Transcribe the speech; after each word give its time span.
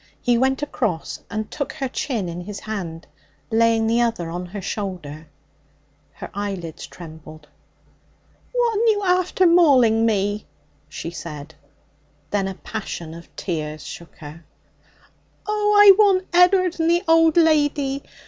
He 0.19 0.35
went 0.35 0.63
across 0.63 1.19
and 1.29 1.51
took 1.51 1.73
her 1.73 1.87
chin 1.87 2.27
in 2.27 2.41
his 2.41 2.61
hand, 2.61 3.05
laying 3.51 3.85
the 3.85 4.01
other 4.01 4.31
on 4.31 4.47
her 4.47 4.59
shoulder. 4.59 5.27
Her 6.13 6.31
eyelids 6.33 6.87
trembled. 6.87 7.47
'What'n 8.51 8.87
you 8.87 9.03
after, 9.05 9.45
mauling 9.45 10.03
me?' 10.07 10.47
she 10.89 11.11
said. 11.11 11.53
Then 12.31 12.47
a 12.47 12.55
passion 12.55 13.13
of 13.13 13.35
tears 13.35 13.85
shook 13.85 14.15
her. 14.15 14.43
'Oh, 15.45 15.75
I 15.79 15.91
want 15.95 16.27
Ed'ard 16.33 16.79
and 16.79 16.89
the 16.89 17.03
old 17.07 17.37
lady! 17.37 18.01